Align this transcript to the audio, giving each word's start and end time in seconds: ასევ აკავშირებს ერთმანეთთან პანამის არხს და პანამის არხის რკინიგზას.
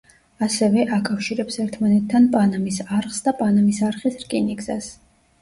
ასევ 0.43 0.77
აკავშირებს 0.95 1.59
ერთმანეთთან 1.63 2.25
პანამის 2.37 2.81
არხს 3.01 3.21
და 3.29 3.35
პანამის 3.43 3.83
არხის 3.91 4.19
რკინიგზას. 4.25 4.91